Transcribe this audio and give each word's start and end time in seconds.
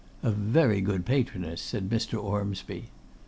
'A 0.23 0.31
very 0.31 0.81
good 0.81 1.05
patroness,' 1.05 1.61
said 1.61 1.87
Mr. 1.87 2.17
Ormsby. 2.19 2.89